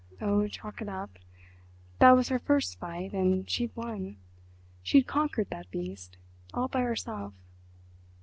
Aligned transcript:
Oh, 0.19 0.47
chalk 0.47 0.81
it 0.81 0.89
up. 0.89 1.19
That 1.99 2.13
was 2.13 2.29
her 2.29 2.39
first 2.39 2.79
fight, 2.79 3.13
and 3.13 3.47
she'd 3.47 3.69
won—she'd 3.75 5.05
conquered 5.05 5.51
that 5.51 5.69
beast—all 5.69 6.69
by 6.69 6.81
herself. 6.81 7.35